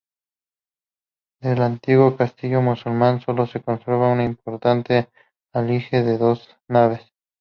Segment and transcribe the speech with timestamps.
[1.43, 5.11] Del antiguo castillo musulmán sólo se conserva un importante
[5.53, 7.01] aljibe de dos naves.